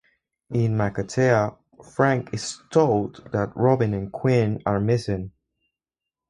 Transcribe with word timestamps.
In 0.49 0.71
Makatea, 0.71 1.55
Frank 1.93 2.33
is 2.33 2.59
told 2.71 3.31
that 3.33 3.55
Robin 3.55 3.93
and 3.93 4.11
Quinn 4.11 4.59
are 4.65 4.79
missing. 4.79 5.31